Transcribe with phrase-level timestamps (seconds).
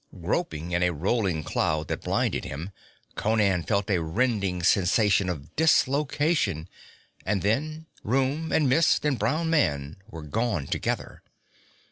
[0.19, 2.71] Groping in a rolling cloud that blinded him,
[3.13, 6.67] Conan felt a rending sensation of dislocation
[7.23, 11.21] and then room and mist and brown man were gone together.